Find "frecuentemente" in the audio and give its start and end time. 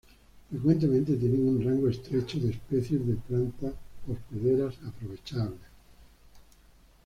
0.49-1.15